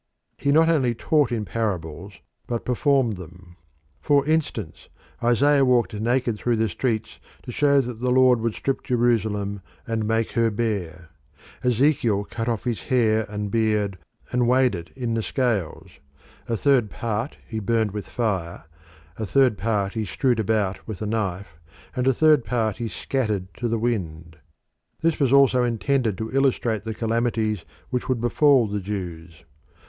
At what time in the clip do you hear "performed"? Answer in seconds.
2.65-3.17